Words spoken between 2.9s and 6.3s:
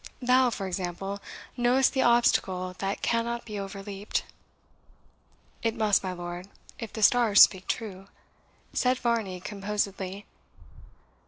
cannot be overleaped." "It must, my